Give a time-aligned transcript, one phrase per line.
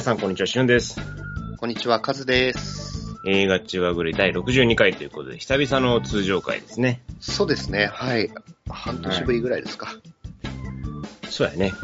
[0.00, 0.46] 皆さん、こんにちは。
[0.46, 0.98] しゅんです。
[1.58, 3.18] こんにちは、カズです。
[3.26, 7.02] 映画中はぐれ第62回ということで、久々の通常回ですね。
[7.20, 8.30] そうですね、はい。
[8.70, 9.94] 半年ぶりぐらいですか。
[11.28, 11.74] そうやね。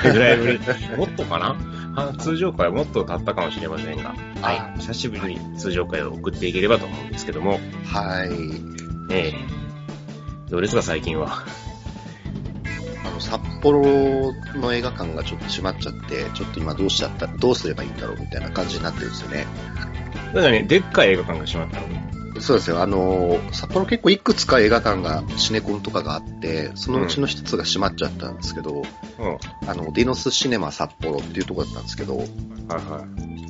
[0.00, 0.58] それぐらいぶり。
[0.96, 1.54] もっとかな？
[1.96, 4.80] あ通常回はもっと経ったかもしれませんが、はい。
[4.80, 8.30] 久しぶりに通常回を送っていければと思うんですけども、はい。
[9.14, 9.34] ええ
[10.48, 11.44] どうですか、最近は？
[13.04, 19.46] あの、札幌の映画館がちょっと閉まっちゃって、ちょっと今どうしちゃった、どうすればいいんだろうみたいな感じになってるんですよね。
[20.34, 22.09] だかね、でっかい映画館が閉まったの。
[22.40, 28.84] そうですよ、あの、札幌結構いくつか映画館がシネコンとかがあって、そのうちの一つが閉まっちゃったんですけど、うん。
[29.68, 32.26] あの、ディノスシネマ札幌っていうところだったんですけど、はい
[32.68, 33.06] は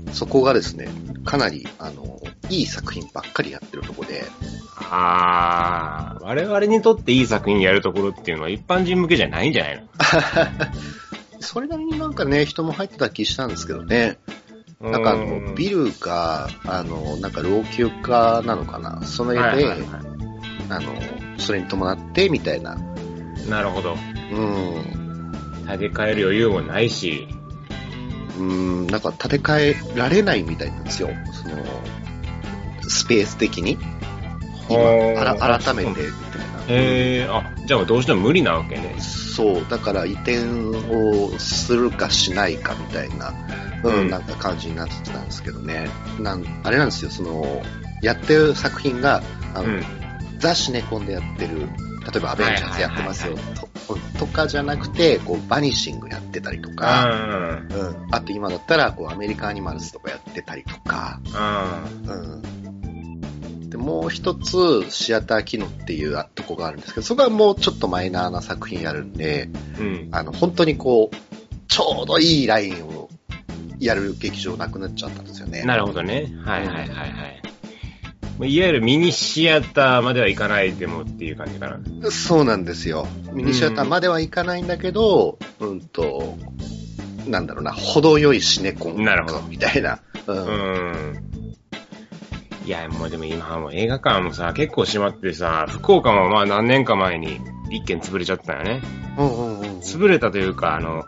[0.08, 0.14] い。
[0.14, 0.88] そこがですね、
[1.24, 4.24] かなり、あの、いい作品ばっかりやってるとこで、
[4.92, 9.88] あー、我々にとっていい作品やるところっていうのは一般人向けじゃないんじゃないの？
[11.40, 14.18] それなりになんかね、人も入ってた気したんですけどね。
[14.80, 19.02] なんかあの、ビルが、あの、なんか老朽化なのかな？
[19.02, 19.88] その絵で、はいはいはい
[20.70, 20.94] あの、
[21.36, 22.76] それに伴って、みたいな。
[23.48, 23.94] なるほど。
[24.32, 25.66] うん。
[25.66, 27.28] 建て替える余裕もないし、
[28.38, 31.10] うん、なんか建て替えられないみたいなんですよ。
[31.32, 31.56] その、
[32.88, 33.76] スペース的に。
[34.70, 36.10] 今、あら改めて、みたいな。
[36.68, 38.94] へえー、あ、じゃあどうしても無理なわけね。
[39.30, 40.44] そう、だから移転
[40.90, 43.32] をするかしないかみたいな、
[43.84, 45.88] うん、うんなんか感じになってたんですけどね。
[46.18, 47.62] なん、あれなんですよ、その、
[48.02, 49.22] やってる作品が、
[49.54, 49.84] あの、うん。
[50.38, 51.66] ザ・シネコンでやってる、例
[52.16, 62.59] えばアベンジャーズやってますよはいと、とかじゃなくて、こう、バニシングやってたりとか、あうん、あと今だったら、こう、アメリカアニマルズとかやってたりとか、あうん。
[63.70, 69.48] で、もう一つ、シアター機能っていうとこがあるんですけど、そこはもうちょっとマイナーな作品やるんで、
[69.78, 70.08] うん。
[70.10, 71.16] あの、本当にこう、
[71.68, 73.08] ちょうどいいラインを
[73.78, 75.62] やる劇場なくなっちゃったんですよね。
[75.62, 76.32] なるほどね。
[76.44, 77.40] はいはいはいはい。
[78.42, 82.10] いわゆるミニシアターまではいかないでもっていう感じかな。
[82.10, 83.06] そうなんですよ。
[83.32, 86.36] ミニシアターまではいかないんだけど、うんと、
[87.26, 90.00] なんだろうな、程よいシネコンなるほどみたいな。
[90.26, 90.46] うん。
[90.46, 90.50] う
[91.09, 91.09] ん。
[92.70, 98.80] いや、もうでも今はもう映画館もさ、結構閉まってさ、福岡もまあ何年か前に一軒潰れちゃったよね。
[99.18, 99.78] うんうんうん。
[99.80, 101.04] 潰れたというか、あの、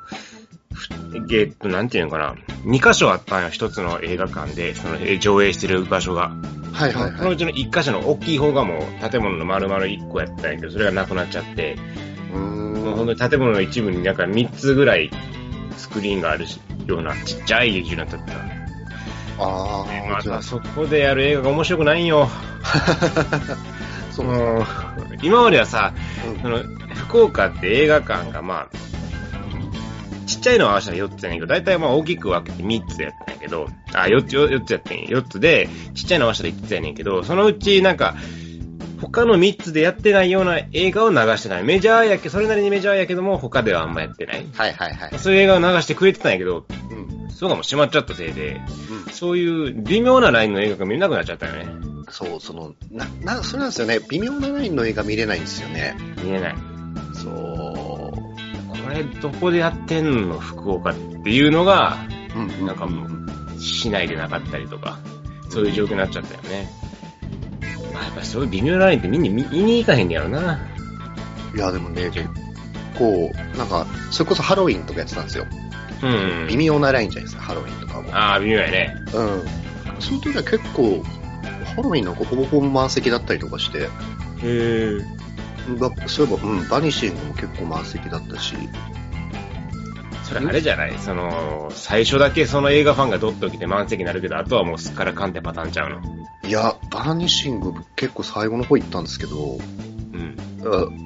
[0.75, 0.89] ふ
[1.37, 2.35] えっと、なんていうのかな。
[2.65, 6.33] 二箇所あったんよ、一つの映画館で、そのえ上映してる場所が。
[6.73, 7.17] はいはいはい。
[7.19, 11.77] そのうちの一箇所の大きい方がもう建物の丸々一個やったんやけど、それがなくなっちゃって、
[12.35, 13.17] うーもう本ん。
[13.17, 15.11] 当に建物の一部になんか三つぐらい
[15.77, 16.59] スクリーンがあるし
[16.89, 18.62] ようなちっちゃい劇場になった。
[19.39, 22.29] あまあ、じゃあた、そこでやる映画が面白くないんよ。
[24.13, 24.67] そう
[25.23, 25.95] 今まではさ、
[26.27, 26.59] うんその、
[26.95, 28.77] 福岡って映画館がまあ、
[30.27, 38.15] ちっちゃいのを合わせたら4つやねんけど、だいたいまあ大きく分けて3つでやったんやけど、あ、4つ、4つやってん4つで、ちっちゃいの合わせたら5つやねんけど、そのうちなんか、
[39.01, 41.65] 他の3つでやってないような映画を流してない。
[41.65, 44.47] メジャーやけ、それなりにメジャーやけども、他ではあんまやってない。
[44.55, 45.19] はいはいはい。
[45.19, 47.12] そういう映画を流してくれてたんやけど、うん。
[47.35, 48.61] そうかも閉まっちゃったせいで、
[49.07, 49.13] うん。
[49.13, 51.67] そういう微妙なラインの映画が見れなくなっちゃったよね。
[52.11, 53.99] そう、その、な、な、それなんですよね。
[54.11, 55.97] 微妙なラインの映画見れないんですよね。
[56.23, 56.57] 見えない。
[57.15, 57.33] そう。
[57.33, 61.99] これどこでやってんの福岡っていうのが、
[62.37, 64.99] うんなんかもう、市内でなかったりとか、
[65.51, 66.69] そういう状況になっちゃったよね。
[67.93, 70.59] まあやっぱそういう微妙なラインって見に見見に行かへんねやろな。
[71.55, 72.29] いや、でもね、結
[72.99, 75.47] 構、なんか、それこそハロウィンとかやってたんですよ。
[76.03, 76.47] うん。
[76.49, 78.15] 微妙なラインじゃないですか、ハロウィンとかも。
[78.15, 78.97] ああ、微妙やね。
[79.15, 79.43] うん。
[80.01, 81.03] その時は結構、
[81.77, 83.89] ハロウィンなんかほぼほぼ満席だったりとかして、へ
[84.43, 84.99] え。
[85.79, 88.55] ばそういえば、うん、バニシングも結構満席だったし、
[90.25, 90.99] それあれじゃない？
[90.99, 96.01] その、最初だけその映画ファンがドッと来て満席になるけど、あとはもうすっからかんってパターンちゃうの？
[96.45, 99.59] いや、バニシング結構最後の方行ったんですけど、
[100.13, 100.37] うん。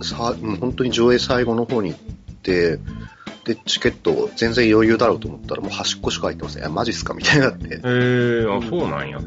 [0.01, 2.79] あさうん本当に上映最後の方に行って、
[3.47, 6.63] で、チケット全然余裕だろうと思ったらもう端っこしか空いてません。
[6.63, 7.15] いや、マジっすか？
[7.15, 7.67] みたいになって。
[7.67, 9.21] へえ、あ、そうなんや。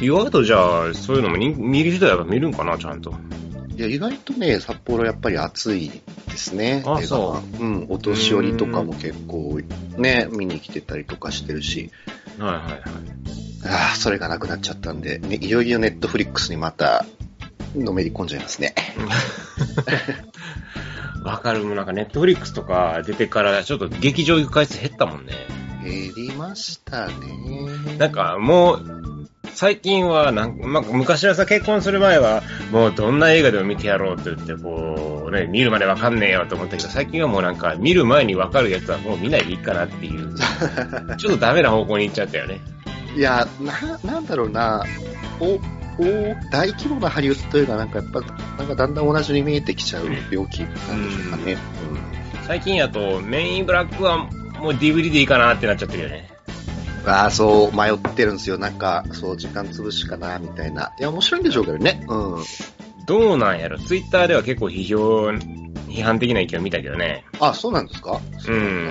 [0.00, 3.14] 意外とじゃあ、そういうのもに見る人は見るんかな、ちゃんと。
[3.76, 5.90] いや、意外とね、札幌やっぱり暑い
[6.28, 6.82] ですね。
[6.86, 9.60] あ映画はうん、お年寄りとかも結構
[9.96, 11.90] ね、見に来てたりとかしてるし、
[12.38, 12.80] はいはいはい。
[13.66, 17.06] ああ、それがなくなっちゃったんで、ね、いよいよネットフリックスにまた、
[17.74, 18.74] のめり込んじゃいますね。
[21.24, 21.64] わかる。
[21.64, 25.32] もうなんかネットフリックスとか出てからちょっと劇場行く回数減ったもんね。
[25.82, 27.14] 減りましたね。
[27.98, 29.04] なんかもう、
[29.54, 32.42] 最近はなん、まあ、昔はさ、結婚する前は、
[32.72, 40.34] もうどんな映画でも見てやろうって言って、こう、ね、見るまでわかんねえよと思ったけど、最近はもうなんか、見る前にわかるやつはもう見ないでいいかなっていう、
[41.16, 42.60] ちょっとダメな方向に行っちゃったよね。
[43.16, 44.84] いや、な、なんだろうな、
[45.38, 45.60] お、
[45.98, 46.04] お
[46.50, 48.26] 大規模なハリウッドというか、なんかやっぱ、な
[48.64, 51.52] んかだんだん同じに見えてきちゃう病気なんでしょうかね。
[51.52, 51.58] うん、
[52.46, 56.30] 最近やと、メインブラックはもう DVD でいいかなってなっちゃってるよね。
[57.06, 58.56] ああ、そう、迷ってるんですよ。
[58.58, 60.92] なんか、そう、時間潰しかな、みたいな。
[60.98, 62.02] いや、面白いんでしょうけどね。
[62.08, 62.44] うん。
[63.06, 65.28] どうなんやろツイッターでは結構批評、
[65.88, 67.24] 批判的な意見を見たけどね。
[67.38, 68.18] あ、そうなんですか？
[68.48, 68.90] うん。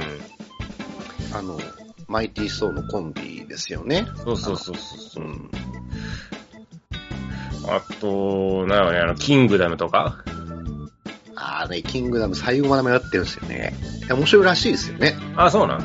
[1.34, 1.60] あの、
[2.08, 4.06] マイティー・ソーのコンビですよね。
[4.24, 5.24] そうそうそうそう。
[5.24, 5.50] うん。
[7.68, 10.18] あと、なのね、あの、キングダムとか？
[11.36, 13.74] ああね、キングダム最後まで迷ってるんですよね。
[14.06, 15.16] いや、面白いらしいですよね。
[15.36, 15.82] あ、そうなん？
[15.82, 15.84] う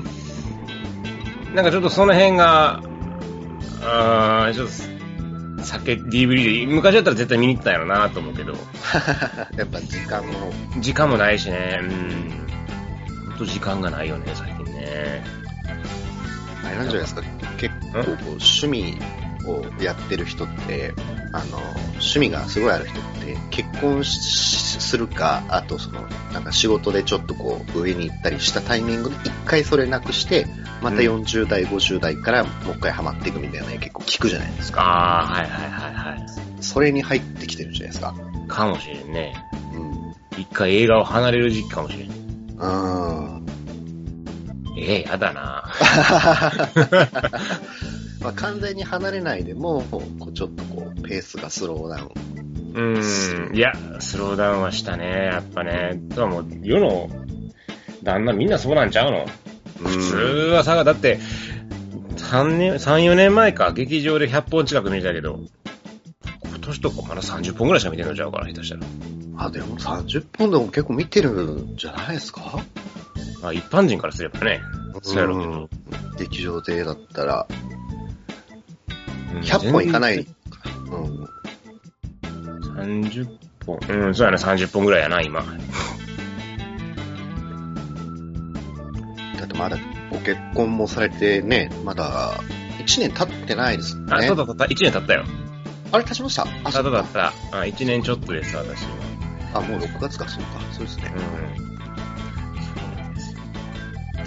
[0.00, 1.54] ん。
[1.54, 2.82] なんかちょっとその辺が、
[3.82, 4.68] あー、ちょっ
[5.58, 8.52] と、酒、DVD で、昔だったら絶対見に行ったんやろなと思うけど。
[9.56, 10.52] やっぱ時間も。
[10.80, 13.28] 時間もないしね、うん。
[13.30, 15.22] ほんと時間がないよね、最近ね。
[16.64, 17.22] あれなんじゃないですか、
[17.58, 18.98] 結構こう趣味
[19.46, 20.94] をやってる人って、
[21.32, 21.58] あの、
[21.92, 23.10] 趣味がすごいある人って、
[23.50, 26.02] 結婚するか、あとその、
[26.32, 30.46] なんか仕事でちょっとこう、上に行ったりしたタイミングで一回それなくして、
[30.82, 34.82] また40代、うん、50代からもう一回ハマっていくみたいなね、結構聞くじゃないですか。
[34.82, 36.26] ああ、はいはいはいはい。
[36.62, 38.14] それに入ってきてるじゃないですか。
[38.48, 39.34] かもしれんね。
[39.74, 39.78] う
[40.38, 40.40] ん。
[40.40, 42.10] 一回映画を離れる時期かもしれん。
[42.10, 42.12] う
[43.36, 43.40] ん。
[44.78, 45.64] ええー、やだな
[48.20, 52.10] まあ、完全に離れないでも、こうちょっとこう、ペースがスローダウン。
[52.72, 56.00] うん、いや、スローダウンはしたね、やっぱね。
[56.14, 57.10] とはもう、世の
[58.02, 59.26] 旦那みんなそうなんちゃうの？
[59.76, 60.16] 普通
[60.52, 61.18] はさ、だって、
[62.16, 65.40] 3年、3、4年前か、劇場で100本近く見たけど、
[66.44, 68.82] 今年とかまだ30本ぐらいしか見てんのちゃうから、下手したら。
[69.46, 71.30] あ、でも30本でも結構見てる
[71.72, 72.62] んじゃないですか？
[73.42, 74.60] まあ、一般人からすればね。
[75.02, 75.68] そうやろうけど。
[76.18, 77.48] 劇場でだったら、
[79.32, 80.18] 100本いかない。
[80.18, 81.24] うん。
[82.76, 83.28] 30
[83.66, 83.78] 本。
[83.88, 85.42] うん、そうやな、30本ぐらいやな、今。
[89.38, 89.78] だってまだ
[90.10, 92.32] ご結婚もされてね、まだ
[92.78, 94.06] 1年経ってないですね。
[94.10, 95.24] あ、そうだった、1年経ったよ。
[95.92, 96.46] あれ経ちました？
[96.64, 97.28] あ、そうだった。
[97.28, 97.32] あ、
[97.64, 98.90] 1年ちょっとです、私は。
[99.54, 100.60] あ、もう6月か、そうか。
[100.72, 101.12] そうですね。
[101.14, 101.20] う
[101.56, 101.70] ん。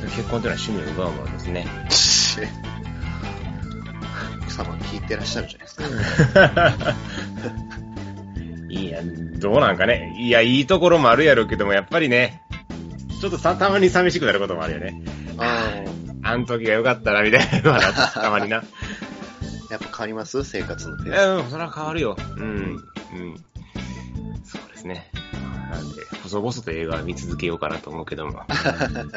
[0.09, 1.65] 結婚というのは趣味を奪うものですね。
[4.53, 6.95] 様聞いてらっしゃるじゃないですか。
[8.69, 9.01] いや、
[9.39, 10.15] どうなんかね。
[10.19, 12.41] いや、いいところもあるやろうけども、やっぱりね、
[13.21, 15.01] ちょっとさ、たまに寂しくなることもあるよね。
[15.37, 15.69] あ
[16.23, 16.29] あ。
[16.31, 17.79] あの時が良かったな、みたいな
[18.13, 18.63] たまにな。
[19.69, 20.43] やっぱ変わります？
[20.43, 21.43] 生活のペース。
[21.43, 22.15] うん、それは変わるよ。
[22.37, 22.43] うん。
[22.43, 22.81] うん。
[24.45, 25.09] そうですね。
[26.33, 28.41] 細々と映画は見続けようかなと思うけども。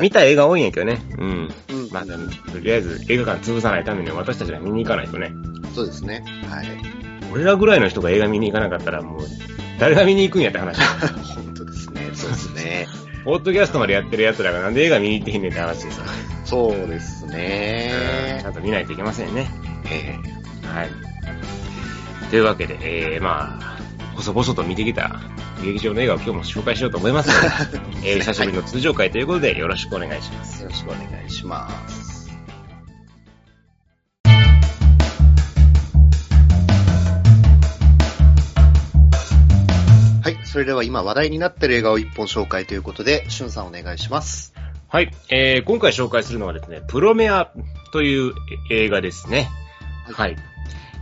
[0.00, 1.00] 見た映画多いんやけどね。
[1.18, 1.28] うん。
[1.28, 5.32] うん、まあ、とりあえず映画館潰さないために私たちが見に行かないとね。
[5.74, 6.24] そうですね。
[6.48, 6.66] はい。
[7.32, 9.20] 俺らぐらいの人が映画見に行かなかったらもう、
[9.78, 10.80] 誰が見に行くんやって話。
[11.34, 12.10] 本当ですね。
[12.14, 12.86] そうですね。
[13.24, 16.02] ポッドキャストまでやってる奴らがなんで映画見に行ってへんねんって話でさ。
[16.44, 18.38] そうですね。
[18.40, 19.50] ちゃんと見ないといけませんね。
[19.90, 20.18] え
[20.62, 20.90] えー、はい。
[22.30, 23.75] というわけで、えー、まあ、
[24.16, 25.20] 細々と見てきた
[25.62, 30.62] 劇場の映画を今日も紹介しようと思いますので、 えー、久しぶりの通常回ということでよろしくお願いします。
[30.62, 32.30] よろしくお願いします。
[40.22, 40.38] はい。
[40.44, 44.54] それでは今話題になっている映画を一本紹介ということで、しゅんさんお願いします。
[44.88, 45.12] はい。
[45.28, 47.52] えー、今回紹介するのはですね、プロメア
[47.92, 48.32] という
[48.70, 49.50] 映画ですね。
[50.06, 50.55] はい、はい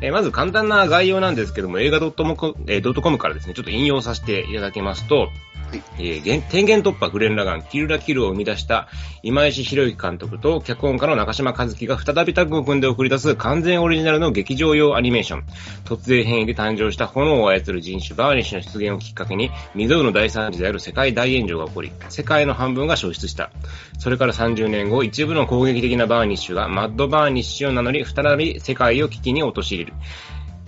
[0.05, 5.31] えー、まず簡単な概要なんですけども、映画 .com からですね、ちょっと引用させていただきますと、
[5.71, 8.89] はい、えー、天元突破グレンラガン、キルラキルを生み出した
[9.23, 15.45] 今石博之監督と脚本家の中島かずきが再びタッグを組んで送り出す完全オリジナルの劇場用アニメーション。
[15.85, 23.51] 突然変異で誕生した炎を操る人種バーニッシュの出現をきっかけに、未曾有の大惨事である世界大炎上が起こり、世界の半分が消失した。
[23.99, 29.94] それから30年後、一部の攻撃的なバーニッシュがマッドバーニッシュを名乗り、再び世界を危機に陥れる。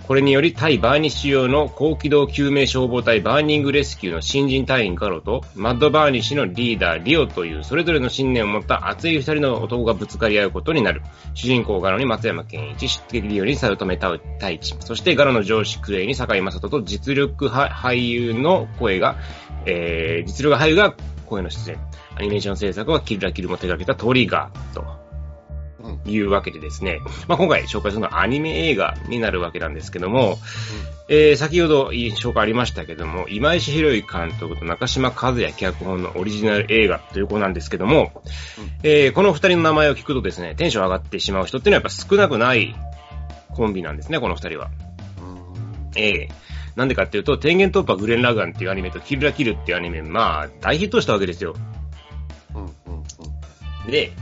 [0.06, 11.02] これにより対バーニッシュ用の高機動救命消防隊バーニングレスキューの新人隊員ガロとマッドバーニッシュのリーダーリオというそれぞれの信念を持った熱い二人の男がぶつかり合うことになる。
[11.34, 14.20] 主人公ガロに松山ケンイチ、宿敵リオに早乙女太
[14.52, 19.16] 一、そしてガロの上司クレイに堺雅人と実力俳優の声が、
[19.64, 20.94] えー、実力俳優が
[21.26, 21.78] 声の出演。
[22.14, 25.05] アニメーション制作はキルラキルも手掛けたトリガーと。
[26.10, 30.38] いうわけでですね、まあ、今回紹介するのはアニメ映画になるわけなんですけども、
[31.08, 38.22] えー、先ほど紹介ありましたけども、今石博之監督と中島和也脚本のオリジナル映画ということなんですけども、
[38.82, 42.74] えー、この二人の名前を聞くとですね、テンション上がってしまう人っていうのはやっぱ少なくない
[43.54, 44.70] コンビなんですね、この二人は。
[45.94, 46.46] ええー
[46.76, 51.56] なんでかっていうと、天元突破グレン・ラガンっていうアニメとキルラキルっていうアニメ、まあ、大ヒットしたわけですよ。
[52.54, 52.70] うんうん
[53.86, 54.12] うん、で、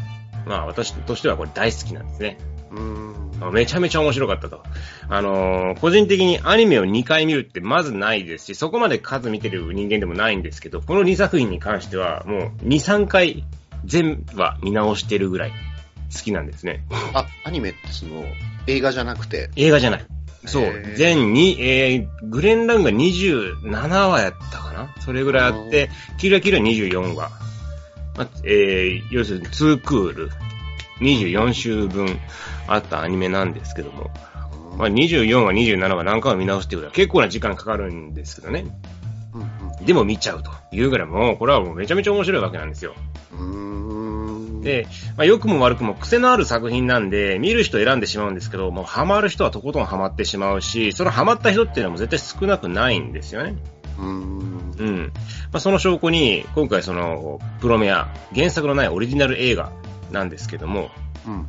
[0.46, 2.38] まあ、私としてはこれ大好きなんですね。
[2.70, 3.14] うん
[3.52, 4.62] めちゃめちゃ面白かったと。
[5.08, 13.44] あのー、個人的にアニメを2回見るってまずないですし、そこまで数見てる人間でもないんですけど、この2作品に関してはもう2、3回
[13.84, 16.84] 全話見直してるぐらい好きなんですね。
[17.12, 18.24] あ、アニメってその、
[18.66, 19.50] 映画じゃなくて？
[19.56, 20.06] 映画じゃない。
[20.46, 20.64] そう、
[20.96, 24.94] 全に、えー、グレンランが27話やったかな？
[25.00, 27.43] それぐらいあって、キラキラ24話。
[28.16, 30.30] まえー、要するに2クール、
[31.00, 32.20] 24週分
[32.68, 34.10] あったアニメなんですけども、
[34.76, 38.66] まあ、24話、27話何回も見直してくれ結構な時間かかるんですけどね。
[39.84, 42.94] でも見ちゃうというぐらいもう、これはもうめちゃめちゃ面白いわけなんですよ。
[44.62, 53.56] で、まあ、良くも悪くも癖のある作品なんで、見る人選んでしまうんですけど、もうハマる人はとことんハマってしまうし、そのハマった人っていうのも絶対少なくないんですよね。
[53.98, 54.74] うん。
[54.78, 55.12] うん。
[55.52, 59.72] まあ、その証拠に、今回その、プロメア、原作のないオリジナル映画
[60.10, 60.90] なんですけども、
[61.26, 61.34] うん。
[61.34, 61.46] ま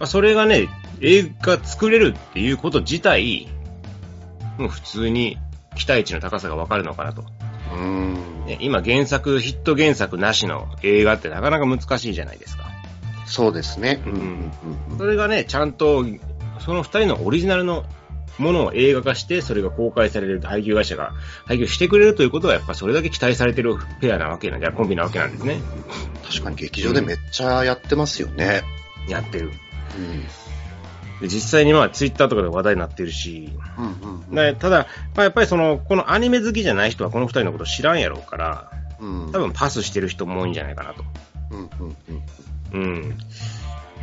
[0.00, 0.68] あ、それがね、
[1.00, 3.48] 映画作れるっていうこと自体、
[4.58, 5.38] もう普通に
[5.76, 7.24] 期待値の高さがわかるのかなと。
[7.74, 8.14] うん
[8.46, 12.64] ね、今原作、ヒット原作なしの映画ってなかなか難しいじゃないですか。
[13.26, 14.02] そうですね。
[14.06, 14.08] う
[14.94, 14.98] ん。
[14.98, 16.04] それがね、ちゃんと、
[16.60, 17.84] その二人のオリジナルの
[18.38, 21.12] ものを映画化して、それが公開される配給会社が
[21.46, 25.60] 配給してくれるということは、やっぱそれだけ期待されてるペアなわけなんじゃ、コンビなわけなんですね。
[26.26, 28.62] 確かに劇場でめっちゃやってますよね。
[29.06, 29.52] うん、やってる。
[29.96, 30.24] うん。
[31.20, 41.04] で実際にまあツイッターとかで話題になってるし、うんうん、ただ、まあ、やっぱりその、このアニメ好きじゃない人はこの二人のこと知らんやろうから、うん、多分パスしてる人も多いんじゃないかなと。
[41.50, 41.96] うんうん
[42.72, 42.82] うん。
[42.82, 43.18] うん。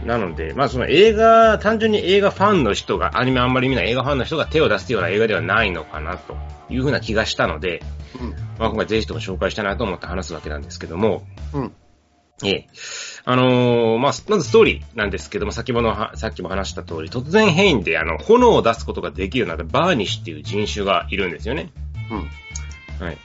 [0.06, 6.36] なので、まあその映画、単純に映画ファンの人が、アニメあんまり見ない映画ファンの人が手を出すような映画ではないのかなと
[6.70, 7.84] いうふうな気がしたので、
[8.20, 11.72] うん、まあ今回ぜひとも紹介したいなと思って話すわけなんですけども、うん。
[12.44, 12.68] ええ。
[13.24, 21.72] あのー、まあ、まずストーリーなんですけども、先ほどさっきも話した通り、突然変異で、あの、炎を出すことができるようになったバーニッシュっていう人種がいるんですよね。
[22.10, 23.06] うん。
[23.06, 23.18] はい。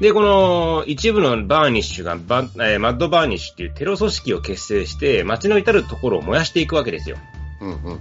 [0.00, 7.18] で、この一部のバーニッシュがバ、えー、マッドバーニッシュっていうテロ組織を結成して、街の至るところを燃やしていくわけですよ。
[7.60, 7.92] うんうんうん。
[7.92, 8.00] うん。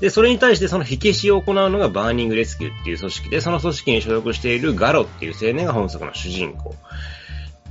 [0.00, 6.74] で、それに対してその火消しを行うのがバーニングレスキューっていう組織で、その組織に所属しているガロっていう青年が本作の主人公。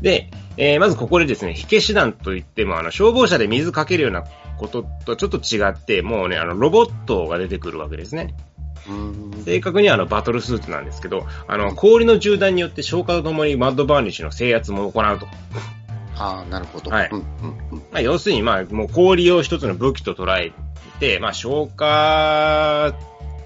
[0.01, 4.23] で、えー、まずここでですね、火消し団といっても、あの、消防車で水かけるような
[4.57, 8.35] こととちょっと違って、もうね、あの、ロボットが出てくるわけですね。
[9.45, 15.27] 正確にはあのバトルスーツなんですけど、あの、氷の銃弾によって消火とともにマッドバーニッシュの制圧も行うと。
[16.17, 16.91] ああ、なるほど。
[16.91, 17.09] はい。
[17.11, 17.25] うんうん
[17.71, 20.53] うん、まあ、要するに、まあ、もう氷を一つの武器と捉え
[20.99, 22.93] て、まあ、消火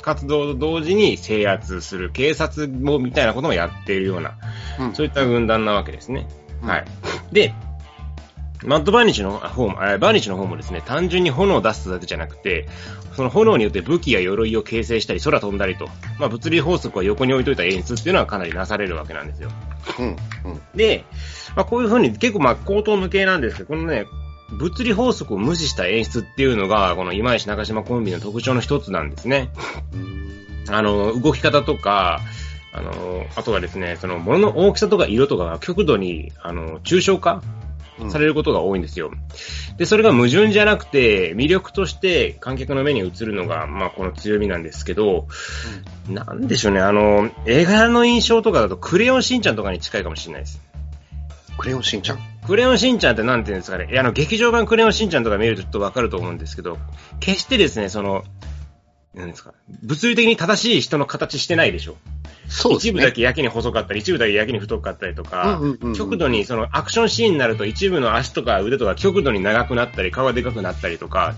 [0.02, 4.36] 活動と同時に制圧する、警察もみたいなこともやっているような、
[4.80, 6.28] うん、そういった軍団なわけですね。
[6.62, 6.86] はい。
[7.32, 7.54] で、
[8.66, 12.68] マッドバーニッシュの方も、バーニッシュの方もですね、単純に炎を出すだけじゃなくて、
[13.16, 15.88] その炎によって武器や鎧を形成したり、空飛んだりと、
[16.20, 19.50] まあ、物理法則は横に置いといた演出っていうのはかなりなされるわけなんですよ。
[20.00, 20.62] うん、うん。
[20.76, 21.06] で、
[21.56, 24.06] まあ、こういう風に結構まあ、高等無形なんですけど、このね、
[24.52, 29.50] 物理法則を無視した演出っていうのが、この今石中島コンビの特徴の一つなんですね。
[30.70, 32.20] あの、動き方とか、
[32.72, 37.42] あの、あとはですね、その物の大きさとか色とかが極度に、あの、抽象化
[38.10, 39.12] されることが多いんですよ。
[39.78, 45.28] で、それが矛盾じゃなくて、魅力として観客の目に映るのが、まあ、この強みなんですけど、
[46.08, 50.62] うん、なんでしょうね、あの、映画の印象とかだと、クレヨンしんちゃんとかに近いかもしれないです。
[51.58, 54.00] クレヨンしんちゃんクレヨンしんちゃんってなんて言うんですかね。
[54.00, 56.78] あの、劇場版クレヨンしんちゃんとか見るとちょっとわかると思うんですけど、
[57.20, 58.24] 決してですね、その、
[59.14, 61.98] なんですか、物理的に正しい人の形してないでしょ。
[62.48, 62.78] そうね。
[62.78, 65.60] 一部だけやけに細かったり、一部だけやけに太かったりとか、
[65.96, 71.36] 極度にそのアクションシーンになると一部の足とか腕とか極度に長くなったり、顔がでかくなったりとか、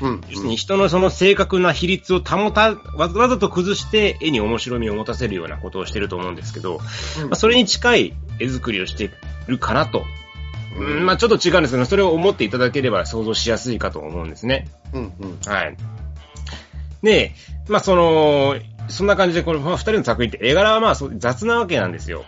[0.00, 6.80] うん、要するに人のその正確な比率を保た、わざと崩して絵に面白みを持たせるようなことをしてると思うんですけど、
[7.20, 9.10] うん、まあ、それに近い絵作りをして
[9.46, 10.04] るかなと。
[10.76, 14.68] うん、まあちょっと違うんですけど、それを思っていただければ想像しやすいかと思うんですね。
[14.92, 15.38] うんうん。
[15.44, 15.76] はい。
[17.02, 17.32] で、
[17.68, 18.56] まあその、
[18.88, 22.24] そんな感じで、この二人の作品って絵柄はまあ雑なわけなんですよ。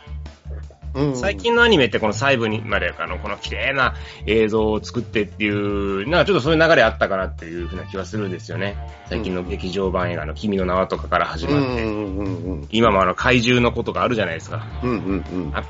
[0.94, 3.94] うん最近のアニメってこの細部にまで、あの、この綺麗な
[4.26, 8.76] 映像を作ってっていう、なんかちょっとそういう流れあったかなっていうふうな気はするんですよね。
[9.08, 11.84] 最近の劇場版映画の君の名はとかから始うんまって。
[11.84, 12.68] うんうんうん。
[12.70, 14.66] 今もあの怪獣のことがあるじゃないですか。
[14.82, 15.52] うんうんうん。
[15.54, 15.62] あ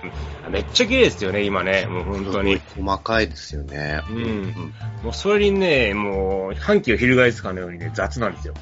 [0.49, 1.87] めっちゃ綺麗ですよね、今ね。
[1.87, 2.61] もう本当に。
[2.78, 4.00] 細かいですよね。
[4.11, 8.54] うんもうそれにね、もう、反旗を翻すかのようにね、雑なんですよ。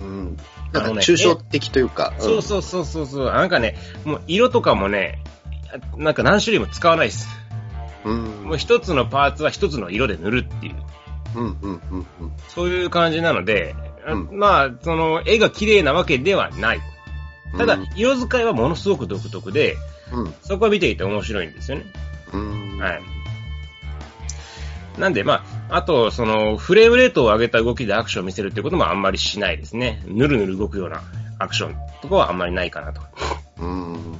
[0.00, 0.36] うんうん。
[0.72, 2.14] なんか抽象的というか。
[2.18, 3.26] そうそうそうそうそう。
[3.26, 5.22] なんかね、もう色とかもね、
[5.96, 7.28] なんか何種類も使わないです。
[8.04, 8.44] うん。
[8.44, 10.74] もう一つのパーツは一つの色で塗るっていう。
[11.36, 12.32] うんうんうんうん。
[12.48, 13.74] そういう感じなので、
[14.06, 16.80] うんまあ、その、絵が綺麗なわけではない。
[17.56, 19.76] ただうん、色使いはものすごく独特で、
[20.12, 20.34] うん。
[20.42, 21.84] そこは見ていて面白いんですよね。
[22.32, 22.78] うん。
[22.78, 23.02] はい。
[25.00, 30.02] なんで、まあ、あと、その、フレームレートを上げた動きでアクションを見せるってこともあんまりしないですね。
[30.06, 31.02] ぬるぬる動くような
[31.38, 33.00] アクションとかはあんまりないかなと。
[33.58, 34.14] うん。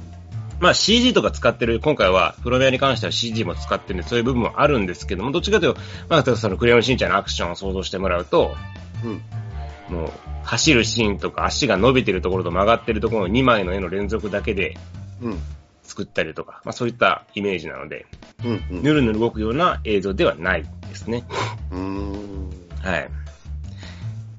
[0.59, 8.55] まあ CG とか使ってる、今回はプロメアに関しては CG も使ってるんで、そういう部分もあるんですけども、どっちかというと、まあ、例えばそのクレヨンしんちゃんのアクションを想像してもらうと、
[9.03, 9.95] うん。
[9.95, 10.11] もう、
[10.43, 14.77] 走るシーンとか足が伸びてるところと曲がってるところの2枚の絵の連続だけで
[15.21, 15.39] うん。
[15.83, 18.05] 作ったりとか、まあそういったイメージなので、
[18.43, 18.63] うん。
[18.71, 18.83] うん。
[18.83, 21.25] ぬるぬる動くような映像ではないですね。
[21.71, 22.49] うん。
[22.81, 23.09] はい。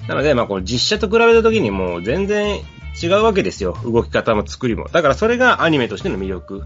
[0.08, 2.61] なので、まあこの実写と比べた時にもう全然
[3.02, 3.76] 違うわけですよ。
[3.84, 4.88] 動き方も作りも。
[4.88, 6.62] だからそれがアニメとしての魅力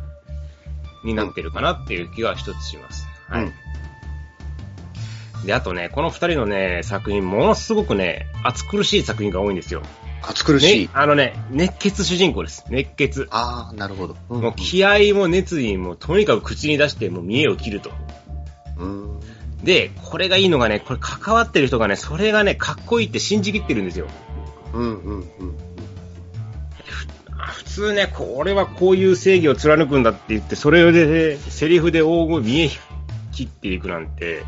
[1.05, 3.07] になってるかなっていう気が一つします。
[3.29, 3.45] はい。
[3.45, 3.53] うん
[5.45, 9.83] で、あとね、この二人のね、作品、ものすごくね、熱苦しい作品が多いんですよ。
[10.29, 10.91] 暑苦しいね。
[10.93, 12.65] あのね、熱血主人公です。
[12.69, 13.29] 熱血。
[13.31, 14.17] ああ、なるほど。
[14.29, 17.93] うんもう気合も熱意もとにかく口に出してもう見栄を切ると。
[18.79, 19.21] うん。
[19.63, 24.07] で、これがいいのがね、これ関わってる人がね、それがね、かっこいいって信じきってるんですよ。
[24.75, 25.57] うんうんうん。
[27.39, 32.71] あ普通ね、これはこういう正義を貫くんだって言って、それで、セリフで大声見え
[33.33, 34.45] 切っていくなんて、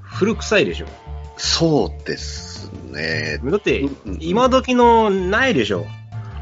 [0.00, 0.86] 古臭いでしょ。
[1.36, 3.40] そうですね。
[3.44, 3.88] だって
[4.20, 5.86] 今時のないでしょ。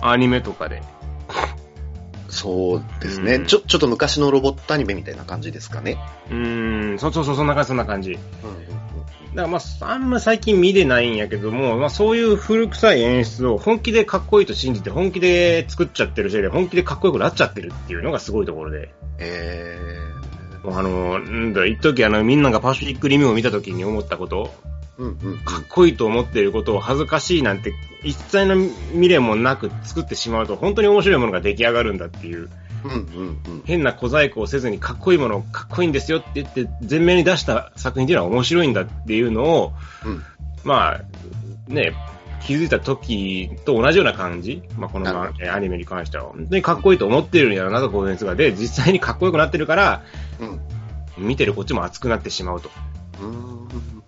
[0.00, 0.82] アニメとかで。
[2.28, 5.98] そうですね、うんちょ、ちょっと昔のロボットアニメみたいな感じですかね。
[6.30, 8.12] うーん、そうそうそう、そんな感じ、そんな感じ。
[8.12, 8.48] だかう
[9.34, 18.94] んらまあ、あんま最近見れないんやけども、まあそういう古臭い演出を本気でかっこいいと信じて、本気で作っちゃってるせいで、本気でかっこよくなっちゃってるっていうのがすごいところで。
[19.18, 19.78] え
[20.64, 25.38] もうあの、なんだ、一時あの、みんながパシフィックリムを見た時に思ったこと、ー、うんうん。
[25.38, 28.56] かっこいいと思っていることを恥ずかしいなんて、一切の
[28.92, 32.48] 未練もなく作ってしまうと、本当に面白いものが出来上がるんだっていう、
[32.84, 33.62] うんうんうん。
[33.64, 39.72] 変な小細工をせずにかっこいいものをかっこいいんですよって言って、前面に出した作品っていうのは面白いんだっていうのを、
[40.04, 40.22] うん
[40.64, 41.00] まあ、
[41.68, 41.94] ね、
[42.42, 44.62] 気づいた時と同じような感じ。
[44.76, 46.24] まあ、このアニメに関しては。
[46.24, 48.34] 本当にかっこいいと思ってるんやろなと、コーンスが。
[48.34, 50.02] で、実際にかっこよくなってるから、
[51.18, 51.26] うん。
[51.26, 52.70] 見てるこっちも熱くなってしまうと。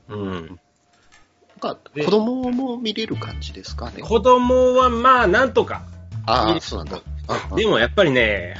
[0.09, 0.25] うん。
[0.25, 0.61] うん。
[1.65, 4.03] か、で子供も見れる感じですかね？
[4.03, 5.83] 子供はまあ、なんとか。
[6.27, 7.01] ああ、そうなんだ。
[7.57, 8.57] でもやっぱりね、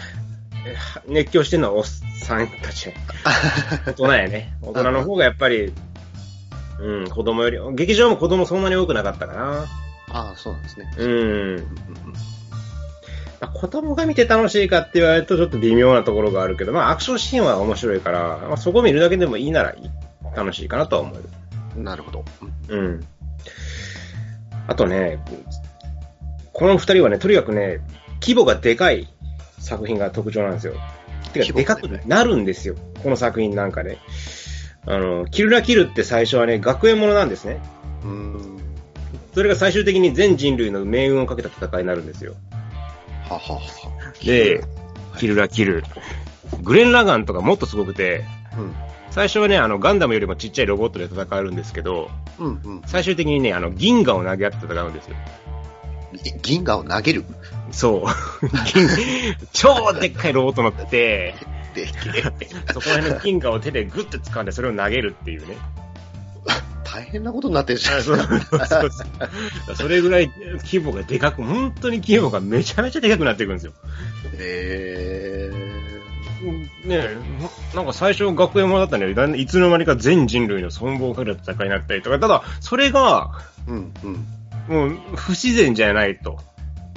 [0.67, 2.93] え熱狂してるのはおっさんたち。
[3.87, 4.57] 大人やね。
[4.63, 5.73] 大人の方がやっぱり、
[6.81, 9.67] うん、子供より、劇場も子供そんなに多くなかったかな。
[10.11, 10.95] ああ、そうなんですね。
[10.97, 11.67] うん。
[13.53, 19.75] 子供が見て楽しいかって言われるとちょっと微妙なところがあるけど、まあアクションシーンは面白いから、まあ、そこを見るだけでもいいなら
[20.35, 21.25] 楽しいかなとは思う。
[21.77, 22.25] うんなるほど。
[22.69, 23.05] うん。
[24.67, 25.23] あとね、
[26.53, 27.81] この二人はね、とにかくね、
[28.21, 29.13] 規模がでかい
[29.59, 30.75] 作品が特徴なんですよ。
[31.33, 32.77] てか、でかくなるんですよ。
[33.03, 33.99] この作品なんかね。
[34.87, 37.61] あの、キルラキルって最初はね、学園ものなんですね。
[38.05, 38.61] うん。
[39.35, 42.35] それが最終的に全人類の命運をかけた戦いになるんですよ。
[43.29, 43.61] ははは。
[44.23, 44.63] で、
[45.19, 45.83] キルラキル。
[46.63, 48.25] グレン・ラガンとかもっとすごくて、
[48.57, 48.75] うん。
[49.15, 52.83] 最初はね、あの、ガンダムよりもちっちゃいロボットで戦えるんですけど、うんうん。
[52.87, 55.15] 最終的にね、あの、銀河を投げ合って戦うんですよ。
[56.43, 57.25] 銀河を投げる？
[57.71, 58.03] そう。
[58.75, 58.89] 銀
[59.53, 61.37] 超でっかいロボット乗って、
[61.77, 61.87] で、
[62.73, 65.59] そこら辺の銀河を手でグッて掴んでそれを投げるっていうね。
[66.85, 68.03] 大変なことになってるじゃん。
[68.03, 70.31] そうそうそれぐらい
[70.65, 73.73] 規模がでかく、本当に規模がめちゃめちゃでかくなっていくんですよ。
[74.39, 75.64] へー。
[76.45, 77.17] ねえ、
[77.75, 83.31] なんか最初学園ものだったんだんいつの間にか全人類の存亡をかけた戦いになったりとか、ただ、それが、
[83.67, 84.27] うんうん。
[84.69, 86.39] もう、不自然じゃないと。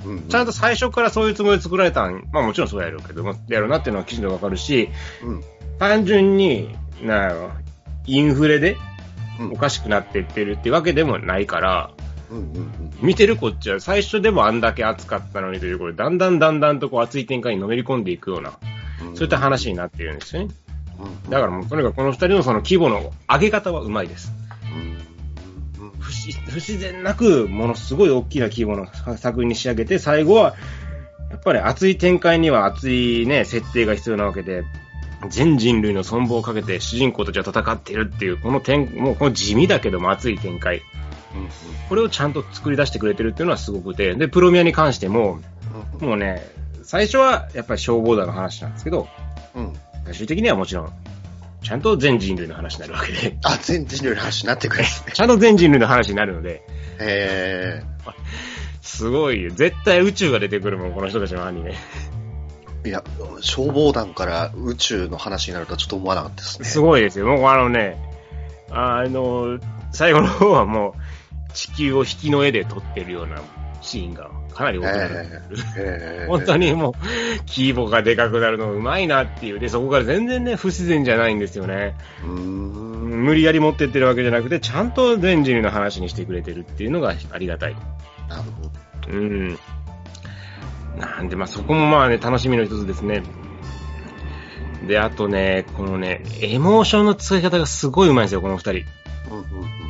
[0.05, 4.89] うんちゃんと最初からそういうつもりで作られたん、まあもちろんそうやるけど、やるなっていうのはきちんとわかるし、
[5.23, 5.43] うん。
[5.79, 7.33] 単純に、な
[8.05, 8.77] インフレで
[9.39, 11.91] うんおかしくなっていってるってわけでもないから、
[12.29, 18.57] うんうん見てるこっちは最初でもあんだけ熱かったのにということで、だんだんだんだんとこう熱い展開にのめり込んでいくような
[19.15, 20.53] そういった話になっているんですよね。
[20.99, 21.29] うん。
[21.29, 24.31] だからもう、とにかくこの二人のその規模の上げ方はうまいです。
[25.79, 25.91] うん。
[25.99, 30.55] 不自不自然なく、ものすごい大きな規模の作品に仕上げて、最後は、
[31.29, 34.63] やっぱり熱い展開には熱いね、設定が必要なわけで、
[35.29, 40.81] 全人類の存亡をかけて主人公たちは戦っているっていう、この展、もうこの地味だけども熱い展開。
[41.89, 45.39] これをちゃんと作り出してくれてるっていうのはすごくて、で、プロミアに関しても、
[45.99, 46.43] もうね、
[46.87, 49.07] 最初はやっぱり消防団の話なんですけど、
[49.53, 49.73] うんうん
[50.05, 50.93] 最終的にはもちろん、
[51.61, 55.11] ちゃんと全人類の話になるわけで、あ、全人類の話になってくるんですね。
[55.13, 56.63] ちゃんと全人類の話になるので、
[56.97, 57.83] へ
[58.81, 59.51] すごいよ。
[59.51, 61.75] 絶対宇宙が出てくるもん、この人たちのアニメ。
[62.85, 62.87] え。
[62.87, 63.03] いや、
[63.41, 66.65] 消防団から宇宙の話になるとはちょっと思わなかったですね。
[66.69, 67.25] すごいですよ。
[67.25, 67.97] もうあのね、
[68.71, 69.59] あの、
[69.91, 70.95] 最後の方はも
[71.49, 73.41] う、地球を引きの絵で撮ってるような
[73.81, 75.15] シーンがかなり多くなる。
[75.15, 76.93] へえ本当にもう、
[77.47, 79.59] 規模がでかくなるのうまいなっていう。
[79.59, 81.95] で、そこから全然ね、不自然じゃないんですよね。
[82.23, 87.75] 無理やり持ってってるわけじゃなくて、ちゃんと全人類の話にしてくれてるっていうのがありがたい。
[88.29, 88.71] なるほど。
[89.09, 89.59] うん。
[90.97, 93.23] なんで、まあそこもまあね、楽しみの一つですね。
[94.87, 98.71] で、あとね、このね、エモーションの使い方がすごい上手いんですよ、この二人。
[98.71, 99.41] うんう
[99.83, 99.86] ん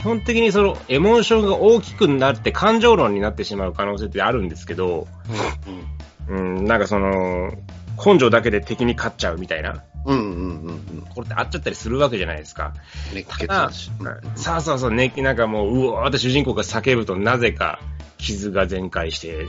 [0.00, 5.06] 基本的にその、エモーションが大きくなって感情論になってしまう可能性ってあるんですけど、
[6.30, 6.56] うん。
[6.58, 7.52] うん、なんかその、
[8.02, 9.84] 根性だけで敵に勝っちゃうみたいな。
[10.06, 11.06] うんうんうんうん。
[11.14, 12.72] これってあっちゃったりするわけじゃないですか。
[13.12, 13.70] 熱ただ。
[14.36, 17.78] さあそうそう、ね、なんかもう、うわーって主人公が叫ぶとなぜか
[18.16, 19.48] 傷が全開して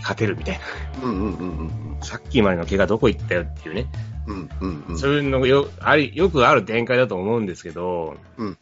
[0.00, 1.04] 勝てるみたいな。
[1.04, 3.86] うんうんうんうんさっきまでの怪我どこ行ったよっていうね。
[4.26, 4.98] うんうんうん。
[4.98, 8.58] そういうのがよ、あり、よくある展開だと思うんですけど、うん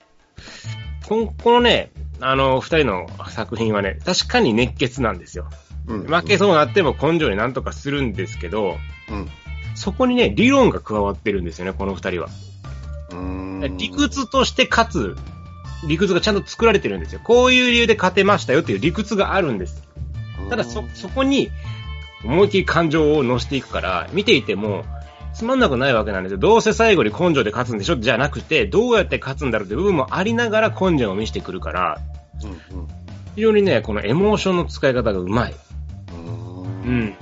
[1.09, 5.49] このね、あの、二人の作品はね、確かに熱血なんですよ。
[5.89, 8.79] うん負けそうなっても根性になんとかするんですけど、
[9.11, 9.29] うん。
[9.75, 12.29] そこにね、理論が加わってるんですよね、この二人は。
[13.77, 15.17] 理屈として勝つ、
[15.87, 17.21] 理屈がちゃんと作られてるんですよ。
[17.23, 19.83] こういう理由で勝てましたよっていう理屈があるんです。
[20.49, 21.51] ただそ、そこに、
[22.25, 24.85] 思いっきり感情を乗せていくから、見ていても、
[25.35, 26.39] つまんなくないわけなんですよ。
[26.39, 27.97] どうせ最後に根性で勝つんでしょ？
[27.97, 32.01] じゃなくて、どうやって勝つんだろうって部分もありながら根性を見せてくるから、
[32.43, 32.89] うんうん
[33.35, 35.55] 非常にね、このエモーションの使い方がうまい。
[36.85, 37.17] うん。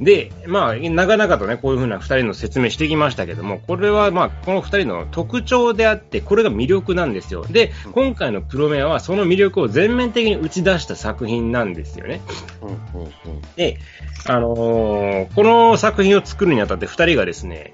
[0.00, 7.44] で、まあ、長々とね、こういうふうな二人の説明してきましたけども、これはまあ、この二人の特徴であって、これが魅力なんですよ。
[7.44, 12.20] で、今回のプロメアはその魅力を全面的に打ち出した作品なんですよね。
[12.62, 13.10] うんうんうん。
[13.56, 13.78] で、
[14.26, 17.72] あのーこの作品を作るにあたって二人がですね、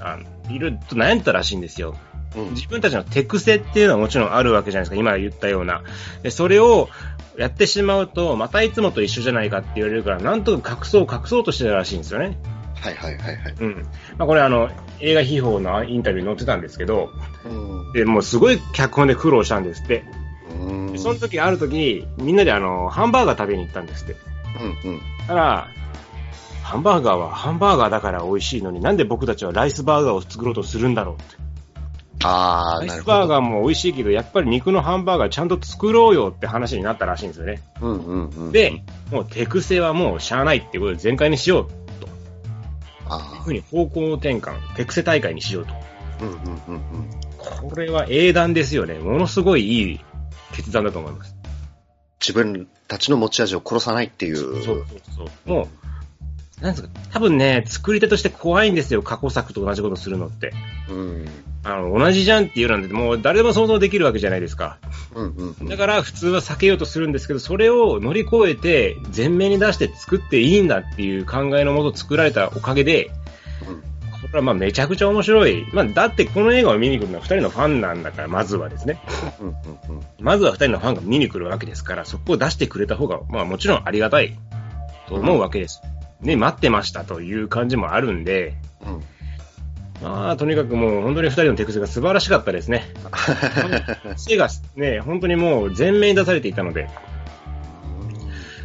[0.00, 1.96] あのいろいろと悩んだらしいんですよ。
[2.36, 4.96] うん自分たちの手癖っていうのはもちろんあるわけじゃないですか。
[4.96, 5.82] 今言ったような。
[6.22, 6.88] で、それを
[7.38, 12.38] やってしまうと、またいつもと一緒じゃないかって言われるから、なんとか隠そう隠そうとしてたらしいんですよね。
[12.74, 13.54] はいはいはいはい。
[13.60, 13.86] うん。
[14.18, 17.10] まあこれあの、映画秘宝のインタビューに載ってたんですけど、
[17.44, 20.04] うんで、もうすごい脚本で苦労したんですって。
[20.60, 24.16] うんでその時、ある時、みんなであの、ハンバーガー食べに行ったんですって。
[24.84, 25.00] うんうん。
[25.26, 25.68] たら、
[26.62, 31.51] ハンバーガーはハンバーガーだから美味しいのになんで僕たちはライスバーガーを作ろうとするんだろうって。
[32.24, 33.18] ああ、スなるほど。
[33.18, 37.62] バーガーも美味しいけど、やっぱり肉のハンバーガーちゃんと作ろうよって話になったらしいんですよね。
[37.80, 38.52] うんうんうん。
[38.52, 41.66] で、もう手癖はもうしゃあないってことで全開にしよう
[42.00, 42.12] という
[43.08, 45.74] あふうに方向転換、手癖大会にしようと。
[45.74, 45.78] あ、
[46.22, 47.10] うんうんうんうん。
[47.70, 48.94] これは英断ですよね。
[48.94, 50.00] ものすごいいい
[50.52, 51.36] 決断だと思います。
[52.20, 54.36] 自分たちの持ち味を殺さないっていう。
[54.36, 55.48] そうそうそう。
[55.48, 55.68] も
[56.60, 59.02] う、なんですか、多分ね、作り手として怖いんですよ。
[59.02, 60.52] 過去作と同じことするのって。
[60.88, 61.26] うん。
[61.64, 64.78] あの、同じじゃんっていうなんて、もう誰でも想像できるわけじゃないですか。
[65.14, 65.68] うんうんうん。
[65.68, 73.10] だから普通は避けようとするんですけど、それを乗り越えて、前面に出して作っていいんだっていう考えのもと作られたおかげで、
[73.68, 75.66] うんこれはまあめちゃくちゃ面白い。
[75.72, 79.02] まあだってこの映画を見に来るのは二人のファンなんだから、まずはですね。
[79.40, 79.54] うんうん
[79.96, 80.02] うん。
[80.20, 84.38] まずは二人のファンが見に来るわけですから、そこを出してくれた方が、まあもちろんありがたい
[85.08, 85.82] と思うわけです。
[86.20, 88.54] ね、待ってましたという感じもあるんで、
[88.86, 89.02] うん。
[90.02, 92.84] まあとにかくもう本当に二人の手癖が素晴らしかったですね。
[94.16, 96.88] 癖がね、本当にもう前面に出されていたので、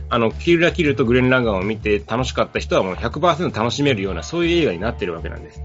[0.10, 5.62] あの、キルラキルとグレン・ランガンを見て楽しかった人はもう100%楽しめるような、そういう映画になってるわけなんです。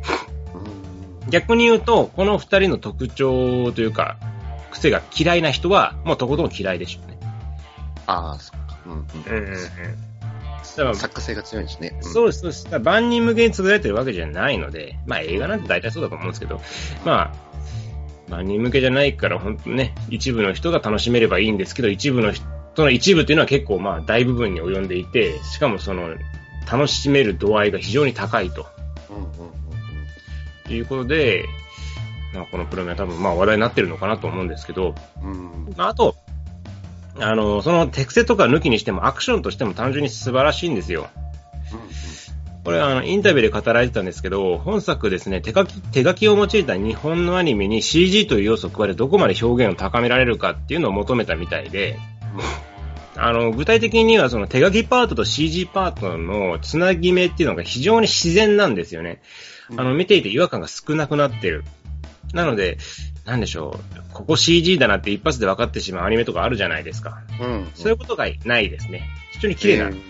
[1.28, 4.18] 逆に言うと、この二人の特徴というか、
[4.72, 7.18] 癖が嫌いな人は、もうとことん嫌いでしょうね。
[8.06, 8.78] ああ、そっか。
[8.87, 9.04] うんうん。
[9.04, 9.56] だから
[10.64, 11.96] 作家性が強いんですね。
[12.01, 12.79] そうです、そうです。
[12.81, 16.61] 万人向けに作られてるわけじゃないので、まあ映画なんて大体そうだと思うんですけど、
[17.05, 17.35] まあ、
[18.29, 22.44] 万人向けじゃないから、本当ね、一部の人が楽しめればいいんですけど、一部の人
[22.77, 26.16] の一部っていうのは結構まあ大部分に及んでいて、しかもその、
[26.70, 28.66] 楽しめる度合いが非常に高いと
[29.11, 31.44] うんうんうんいうことで、
[32.33, 35.66] まあ、このプログラムは多分まあ話題になってるのかなと思うんですけど、うん。
[35.66, 35.75] うん。
[35.77, 36.16] まああと、
[37.18, 41.09] あの、そのテクセとか抜きにしてもアクションとしても単純に素晴らしいんですよ。
[42.64, 51.98] これあの、インタビューで語られてたんですけど、本作ですね、手書き、手書きを用いた日本のアニメに CG という要素を加えてどこまで表現を高められるかっていうのを求めたみたいで、
[53.16, 59.20] あの、具体的にはその手書きパートと CG パートのつなぎ目っていうのが非常に自然なんですよね。
[59.77, 61.64] あの、見ていて違和感が少なくなってる。
[62.33, 62.79] なので、
[63.24, 67.22] なんでしょう、ここ CG だなって一発で分かってしまうアニメとかあるじゃないですか。
[67.40, 67.70] うん。
[67.74, 69.08] そういうことがないですね。
[69.32, 70.00] 非常に綺麗なうん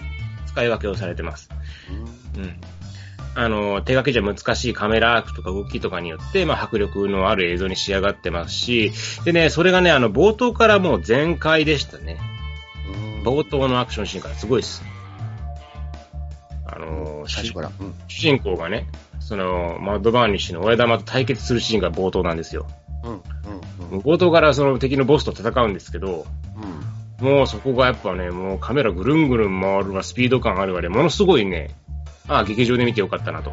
[0.46, 1.48] 使い分けをされてます。
[2.36, 2.60] うん。
[3.34, 8.92] あの、手書きじゃ難しいカメラワークとか動きとかによって、まあ、迫力のある映像に仕上がってますし、
[9.24, 12.18] でね、それがね、あの、冒頭からもう全開でしたね。
[12.94, 14.82] うん冒頭のアクションシーンからすごいです。
[16.66, 17.70] あの、最初から。
[17.80, 17.94] うん。
[18.08, 18.88] 主人公がね、
[19.20, 22.66] その、マッドバーニッシュの親玉と対決するシーンが冒頭なんですよ。
[23.04, 23.12] うん。
[23.12, 23.20] うん。
[23.92, 23.98] うん。
[24.00, 26.26] 冒頭からその敵のボスと戦うんですけど、
[27.20, 27.26] うん。
[27.26, 31.74] もうそこがやっぱね、もうカメラぐるんぐるん回るわ、スピード感あるわで、ものすごいね、
[32.28, 33.52] ああ、劇場で見てよかったなと。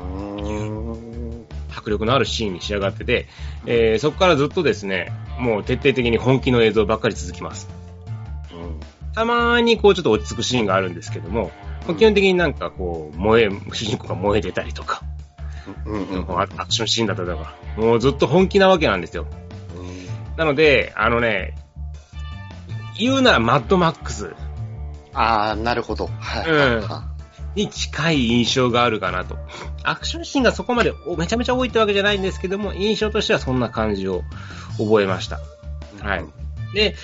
[0.00, 1.46] うん。
[1.76, 3.26] 迫力のあるシーンに仕上がってて、
[3.66, 7.68] えーそこからずっとですね、もう徹底的に本気の映像ばっかり続きます。
[9.14, 11.50] たまーにこうちょっと落ち着くシーンがあるんですけども、
[11.98, 15.02] 基本的になんかこう、燃え、主人公が燃えてたりとか、
[15.86, 16.02] うん。
[16.02, 16.38] うん。
[16.38, 19.26] アアクションシーンだったりとか、もうずっと本気なわけなんですよ。
[20.36, 21.54] なので、あのね、
[22.98, 24.34] 言うならマッドマックス
[25.12, 26.08] ああ、なるほど。
[26.18, 26.50] はい。
[26.50, 27.06] うんは
[27.56, 29.36] に近い印象があるかなと。
[29.82, 34.22] アクションシーンがそこまでおめちゃめちゃ多いってわけじゃないんですけども、印象としてはそんな感じを
[34.78, 35.40] 覚えました。
[36.00, 36.24] はい。
[36.74, 36.94] で、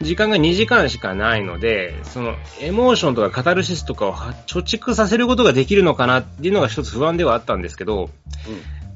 [0.00, 8.08] 時間が2時間しかないので、その、エモーションとかカタルシスとかをは貯蓄させることができるのかなっていうのが一つ不安ではあったんですけど、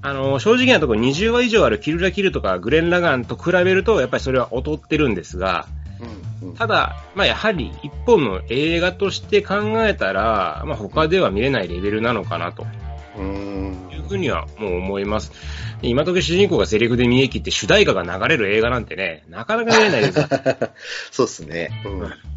[0.01, 5.67] あの、正直なところ20話以上あるキルラキルとかグレン・ラガンと比べると、やっぱりそれは劣ってるんですが、
[6.41, 6.49] うん。
[6.49, 6.55] うん。
[6.57, 12.84] ただ、まあやはり一本の映画として考えたら、まあ他では見れないレベルなのかなとうん。
[13.23, 15.33] いうふうにはもう思います。
[15.81, 20.21] で今時主人公がセリフで見え切って主題歌が流れる映画なんてね、なかなか見れないです。
[21.11, 21.71] そうですね。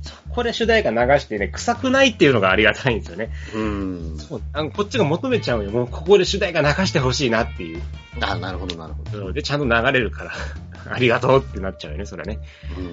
[0.02, 3.32] そこで主題歌流してね、臭くないっていうのがありがたいんですよね。
[3.54, 4.18] うん。
[4.20, 5.72] そうあのこっちが求めちゃうよ。
[5.72, 7.82] もうここで主題歌流してほしいなっていう。
[8.22, 9.34] あなるほど、なるほど。
[9.34, 10.32] で、ちゃんと流れるから、
[10.94, 12.40] ありがとうってなっちゃうよね、それはね。
[12.78, 12.86] うん。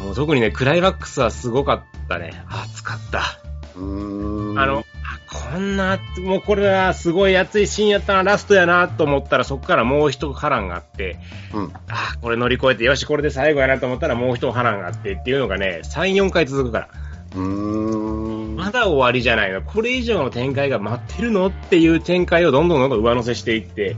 [0.00, 2.44] うん、もう特にね、クライマックスはすごかったね。
[2.48, 3.38] 熱かった。
[3.76, 4.58] うん。
[4.58, 11.18] あの、あこんな、もうこれはすごい熱いシーンやったな、ラストやなと思ったら、そこからもう一波乱があって、
[11.52, 11.72] うん。
[11.88, 16.88] あこれ乗り越えて、よし、これで最後やなと思ったら、もう一波乱があってっていうのがね、3、4回続くから。
[17.36, 18.56] うん。
[18.56, 19.62] まだ終わりじゃないの。
[19.62, 23.96] これ以上の展開が待ってるのっていう展開をどんどんどんどん上乗せしていって、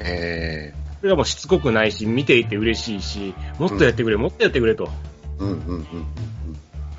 [0.00, 4.86] えそれがもうしつこくないし、見ていて嬉しいし、もっとやってくれ、もっとやってくれと。
[4.86, 4.90] ー。
[5.38, 5.48] うん。
[5.48, 5.58] うん。
[5.58, 5.86] うん。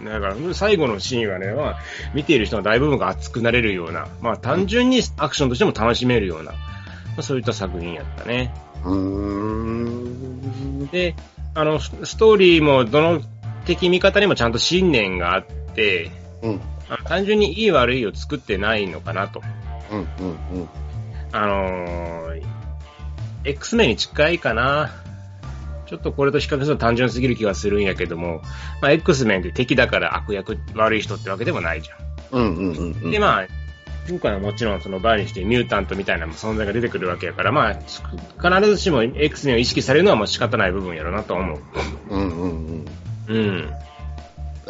[0.04, 1.80] だから、最後のシーンはね、まあ、
[2.14, 6.58] 見ている人の大部分が熱くなれるような、まあ、単純にアクションとしても楽しめるような、ま
[7.18, 8.54] あ、そういった作品やったね。
[8.86, 10.88] うん。
[10.88, 11.16] で、
[11.54, 13.22] あの、スストーリーもどの
[13.66, 16.62] 敵味方にもちゃんと信念があって、うん。
[17.06, 19.42] 単純にいい悪いを作ってないのかなと。
[19.92, 20.00] うん。
[20.00, 20.70] うん。
[21.32, 22.44] あのー、
[23.44, 24.92] X メンに近いかな。
[25.90, 28.42] ちょっとこれと比較すると単純すぎる気がするんやけども、
[28.80, 32.40] まあ、X メンって敵だから悪役、悪い人ってわけでもないじゃん。
[32.40, 32.56] うん。
[32.56, 32.76] うん。
[32.76, 33.12] うん。
[33.12, 33.48] で、まあ、
[34.08, 41.60] 今回はもちろんそのバーにしてミュータントみたいな存在が出てくるわけやから、まあ、必ずしも X メンを意識されるのはもう仕方ない部分やろうなとは思う。
[42.12, 42.42] うん。
[42.42, 42.86] うん。
[43.28, 43.70] うん。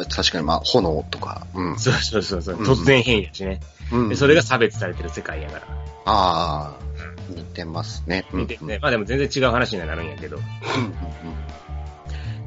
[0.08, 1.46] 確かに、まあ、炎とか。
[1.54, 1.78] うん。
[1.78, 3.60] そうそうそう突然変異やしね。
[3.92, 5.62] うんでそれが差別されてる世界やから。
[6.06, 6.89] ああ、
[7.30, 8.24] 似てますね。
[8.32, 10.36] 見てね、まあでも全然違う話にはなるんやけど。
[10.36, 10.42] うん。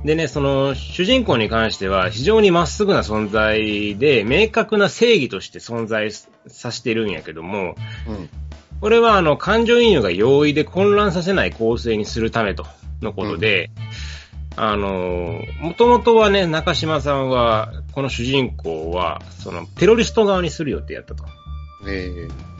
[0.06, 7.76] でね、その、主人公に関しては非常にまっすぐな存在で、明確な正義として存在させてるんやけども、
[8.08, 8.15] うん。
[8.15, 8.30] うん。
[8.82, 12.65] これはあの、感情移入が容易で混乱させない構成にするためと、
[13.02, 13.72] のことで、
[14.56, 21.26] あの、もともとはね、中島さんは、この主人公は、その、テロリスト側にする予定やったと。
[21.88, 22.53] ええ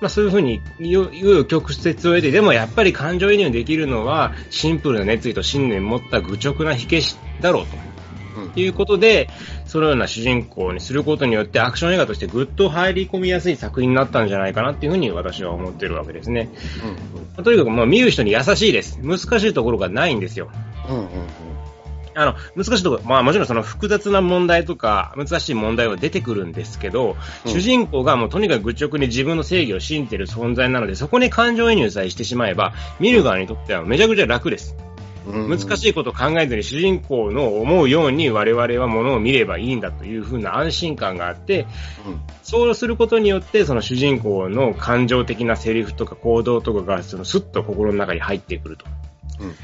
[0.00, 7.76] まあそういうふうに言う言う曲折を得て、でもやっぱり感情移入できるのは、シンプルな熱意と信念を持った愚直な火消しだろうと。
[8.40, 8.52] うん。
[8.54, 9.28] いうことで、
[9.66, 16.48] そのような主人公にすることによってアクション映画としてぐっと入り込みやすい作品になったんじゃないかなっていうふうに私は思ってるわけですね。
[17.36, 17.44] うん。
[17.44, 18.98] とにかくまあ見る人に優しいです。
[19.02, 20.50] 難しいところがないんですよ。
[20.88, 20.96] うん。
[20.96, 21.06] うん。
[22.14, 34.76] あの、難しいところ、まあもちろんその複雑な問題とか、難しい問題は出てくるんですけど、うん主人公がもうとにかく愚直に自分の正義を信じている存在なので、そこに感情移入さえしてしまえば、見る側にとってはめちゃくちゃ楽です。
[35.26, 35.90] 難しい。
[35.90, 41.66] いことを考えずに主人公の思うように我々はものを見ればいいんだというふうな安心感があって、
[42.06, 48.86] うんそうすることによって、その主人公の感情的なセリフとか行動とかが、そのスッと心の中に入ってくると。
[49.40, 49.54] うんうん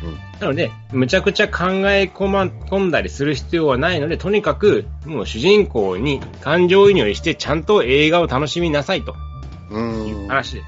[0.40, 9.14] なので、むちゃくちゃ考え込ま込んだりする必要はないので、とにかく、もう主人公に感情移入して、ちゃんと映画を楽しみなさいと
[9.70, 10.28] ういうん。
[10.28, 10.64] 話です。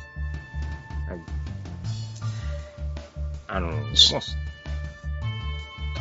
[1.10, 1.20] はい
[3.50, 3.84] あの、もう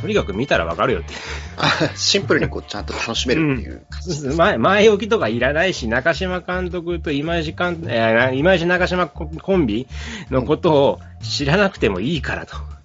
[0.02, 1.14] とにかく見たらわかるよって。
[1.58, 4.36] あシンプルにこう、ちゃんと楽しめるっていう。
[4.36, 9.88] 前、前置きとかいらないし、中島監督と今石監、えー今石中島ココンビ
[10.30, 12.77] のことを知らなくてもいいからと。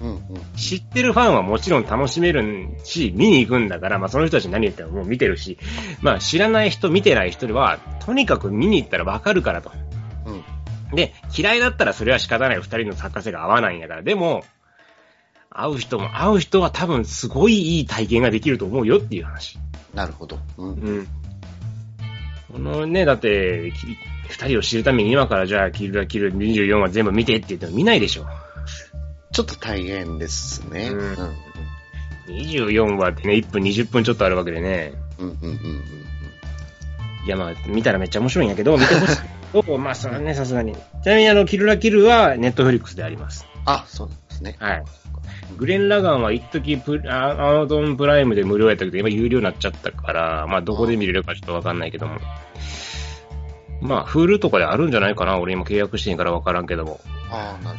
[0.00, 0.20] うんうん。
[0.56, 5.58] 知ってるファンはもちろん楽しめるし、見に行くんだから、まあその人たち何言ってももう見てるし、
[6.00, 9.72] まあ知らない人、見てない人は、とにかく見に行ったらわかるからと。
[10.26, 10.96] うん。
[10.96, 12.56] で、嫌いだったらそれは仕方ない。
[12.58, 14.02] 二人の作家性が合わないんだから。
[14.02, 14.44] でも、
[15.50, 19.58] 会う人も、会う人は多分すごいいい体験ができると思うよっていう話。
[19.94, 20.38] なるほど。
[20.56, 20.70] うん。
[20.70, 21.06] うん。
[22.52, 28.26] このね、だって、き二人を知るために今からじゃあ、キルラキル24は全部見てって言っても見ないでしょ。
[29.32, 30.88] ちょっと大変ですね。
[30.90, 31.36] うんうん。
[32.28, 34.92] 24話ってね、1分20分ちょっとあるわけでね。
[35.18, 35.82] うんうんうんうん
[37.24, 39.20] いやまあ、見たらめっちゃ面白いんやけど、見てほしい。
[39.52, 40.74] お まあ、それはね、さすがに。
[41.02, 43.46] ちなみにあの、キルラキルはネットフリックスであります。
[43.66, 44.56] あ、そうなんですね。
[44.58, 44.84] はい。
[45.58, 52.18] グレン・ラガンは一時プあアマゾンプライムで無料やったけど、今有料になっちゃったから、まあどこで見れるかちょっとわかんないけども。
[53.80, 57.00] まあ、フールとかであるんじゃないかな俺今契約してんからわからんけども。
[57.30, 57.78] ああ、なる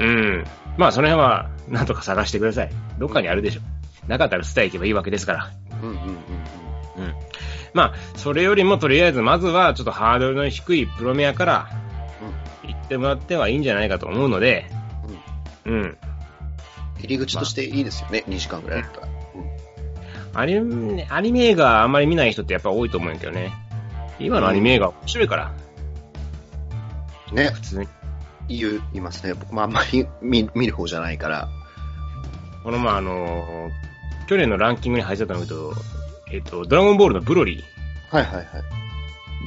[0.00, 0.44] うん。
[0.76, 2.70] まあその辺は、なんとか探してください。
[2.98, 3.60] どっかにあるでしょ。
[4.08, 5.50] なかったら伝え行けばいいわけですから。
[5.82, 6.10] うんうんうんうん。
[6.10, 6.12] う
[7.08, 7.14] ん。
[7.72, 11.68] まあ、それよりもとりあえずまずはちょっとハードルの低いプロメアから
[12.64, 14.66] 行ってもらってはいいんじゃないかと思うので、
[15.64, 15.98] うん。
[16.98, 19.08] 入り口としていいですよね、2時間ぐらいだったら。
[20.32, 23.52] アニメ、アニメ映画あんまり見ない人ってやっぱ多いと思うんやけどね。
[24.18, 25.52] 今のアニメ映画面白いから、
[27.32, 27.88] ね普、通に。
[28.58, 29.34] 言いますね。
[29.34, 31.48] 僕もあんまり見見る方じゃないから。
[32.62, 33.70] このまああの
[34.28, 35.72] 去年のランキングに入ってたのと、
[36.30, 37.64] えっと、ドラゴンボールのブロリ
[38.10, 38.46] はいはいはい。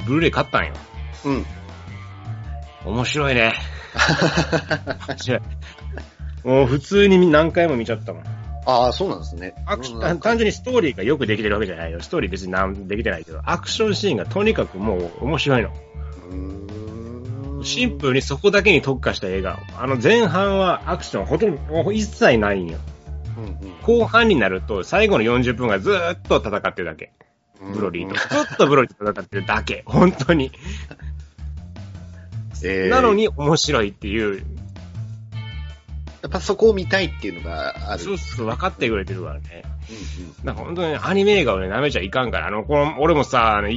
[0.02, 0.72] ー、ブルーレイ買ったんよ。
[1.24, 1.46] うん。
[2.84, 3.54] 面白いね。
[5.08, 5.40] 面白い。
[6.44, 8.24] もう普通に何回も見ちゃったもん。
[8.66, 9.54] ああ、そうなんですね。
[9.66, 12.00] アクシ単純にストーリーがよくできてるわけじゃないよ。
[12.00, 15.70] ストーリー別になんできてないけど、アクションシーンがとにかくもう面白いの。
[16.30, 16.64] うーん
[17.64, 19.58] シンプルにそこだけに特化した映画。
[19.78, 22.78] あの前半はアクションほとんど一切ないんよ。
[23.36, 27.12] うん後半になると最後の40分がずーっと戦ってるだけ。
[27.60, 28.14] うんブロリーと。
[28.14, 28.20] ず
[28.54, 29.82] っとブロリーと戦ってるだけ。
[29.86, 30.52] 本当に。
[32.62, 34.42] えーなのに面白いっていう、
[36.24, 38.02] やっぱそこを見たいっていうのがある。
[38.02, 39.62] そうそう分かってくれてるからね。
[39.90, 43.68] うんなんか本当にアニメ映画をね、舐めちゃいかんから、あの、この、俺もさ、あの、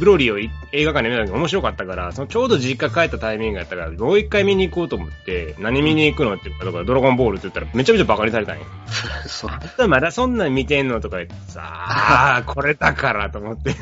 [0.00, 8.64] ブロリーをい映画館で見た時面白かったから、そのちょうど実家帰ったタイミングやったから、もう一回見に行こうと思って、何見に行くのって言ったら、ドラゴンボールって言ったら、めちゃめちゃバカにされたんや。
[8.64, 9.28] うん。
[9.28, 9.88] そう。
[9.88, 13.70] まだそんなん見てんのとか言ってさ、 あーこれだからと思って。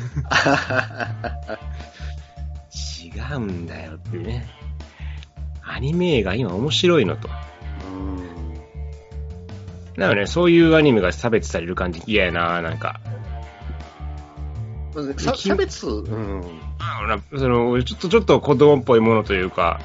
[3.03, 4.47] 違うんだよってね。
[5.63, 7.29] アニメ映画今面白いのと。
[7.87, 8.17] うん
[9.97, 13.01] なので、ね、そういうアニメが差別される感じ嫌やななんか。
[15.17, 16.43] さ差別、うん。
[17.37, 19.79] その、ちょっと、ちょっと子供っぽいものというか、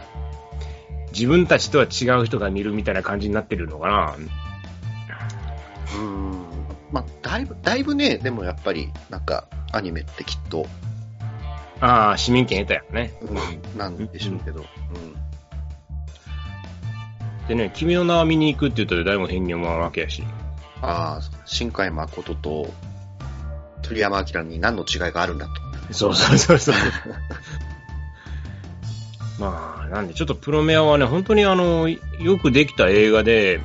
[1.13, 4.17] 自分たちとは違う人が見るみたいな感じになってるのかな
[5.97, 6.47] うん。
[6.91, 10.67] まあ、だいぶ、だいぶね、でもやっぱり、なんか、アニメってきっと、
[11.81, 13.13] ああ、市民権得たよね。
[13.23, 14.61] うん、なんでしょうけど。
[14.61, 14.67] うん。
[17.53, 20.23] でね、君の名は見に行くって言ったら誰も変に思わんわけやし。
[20.81, 22.73] ああ、新海誠と
[23.83, 25.47] 鳥山明に何の違いがあるんだ
[25.89, 25.93] と。
[25.93, 26.75] そうそうそうそう。
[29.39, 31.99] まあ、なんで、ちょっとプロメアはね、本当にあの、よ
[32.41, 33.61] くできた映画で、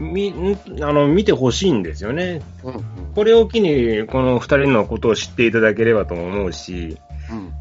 [0.00, 2.42] み、んあの、見てほしいんですよね。
[2.64, 2.84] うん、うん。
[3.14, 6.98] これを機に、この二人のことを知っていただければとも思うし、
[7.30, 7.52] うん。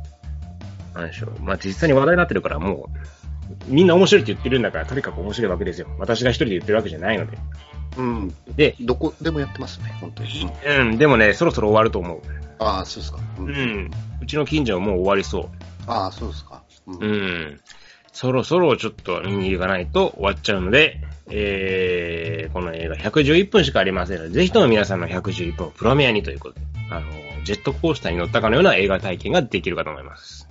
[0.95, 1.39] なんでしょう。
[1.39, 3.18] まあ、実際に話題になってるから、もう、
[3.67, 5.87] みんな面白いって言ってるんだから、とにかく面白いわけですよ。
[5.97, 7.37] 私が一人で言ってるわけじゃないので。
[7.97, 8.33] うん。
[8.55, 10.29] で、どこでもやってますね、本当に。
[10.65, 12.21] うん、うん、でもね、そろそろ終わると思う。
[12.59, 13.19] ああ、そうですか。
[13.39, 13.91] ううん。
[14.21, 15.49] うちの近所はもう終わりそう。
[15.87, 16.61] ああ、そうですか。
[16.87, 16.99] うん。
[17.01, 17.59] うん。
[18.11, 27.05] そろそろちょっと見に行かないと終わっちゃうので、えー、この映画111分しかありませんので、ぜひとも皆さんの111分をプロメアにということで、あの、
[27.45, 30.48] ジェットコースターに乗ったかのような映画体験ができるかと思います。